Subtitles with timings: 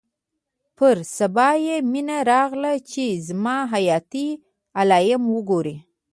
[0.77, 4.27] پر سبا يې مينه راغله چې زما حياتي
[4.79, 5.75] علايم وګوري.